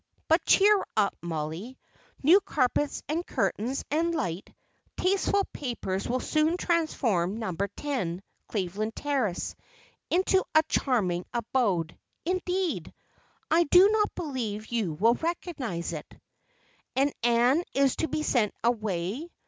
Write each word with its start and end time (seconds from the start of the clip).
But 0.27 0.43
cheer 0.47 0.83
up, 0.97 1.15
Mollie; 1.21 1.77
new 2.23 2.39
carpets 2.41 3.03
and 3.07 3.23
curtains, 3.23 3.85
and 3.91 4.15
light, 4.15 4.51
tasteful 4.97 5.45
papers 5.53 6.09
will 6.09 6.19
soon 6.19 6.57
transform 6.57 7.37
Number 7.37 7.67
Ten, 7.67 8.23
Cleveland 8.47 8.95
Terrace, 8.95 9.55
into 10.09 10.43
a 10.55 10.63
charming 10.63 11.27
abode 11.35 11.95
indeed, 12.25 12.91
I 13.51 13.65
do 13.65 13.89
not 13.89 14.15
believe 14.15 14.65
you 14.71 14.93
will 14.93 15.13
recognise 15.13 15.93
it." 15.93 16.11
"And 16.95 17.13
Ann 17.21 17.63
is 17.75 17.95
to 17.97 18.07
be 18.07 18.23
sent 18.23 18.55
away? 18.63 19.29